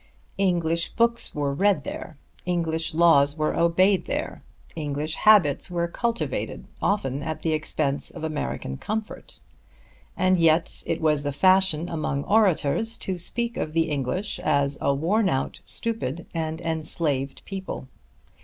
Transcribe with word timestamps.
English 0.39 0.89
books 0.95 1.35
were 1.35 1.53
read 1.53 1.83
there; 1.83 2.17
English 2.47 2.91
laws 2.95 3.35
were 3.37 3.55
obeyed 3.55 4.05
there; 4.05 4.41
English 4.75 5.13
habits 5.13 5.69
were 5.69 5.87
cultivated, 5.87 6.65
often 6.81 7.21
at 7.21 7.43
the 7.43 7.53
expense 7.53 8.09
of 8.09 8.23
American 8.23 8.77
comfort. 8.77 9.39
And 10.17 10.39
yet 10.39 10.81
it 10.87 11.01
was 11.01 11.21
the 11.21 11.31
fashion 11.31 11.87
among 11.87 12.23
orators 12.23 12.97
to 12.97 13.19
speak 13.19 13.57
of 13.57 13.73
the 13.73 13.91
English 13.91 14.39
as 14.39 14.75
a 14.81 14.91
worn 14.91 15.29
out, 15.29 15.59
stupid 15.65 16.25
and 16.33 16.59
enslaved 16.61 17.45
people. 17.45 17.87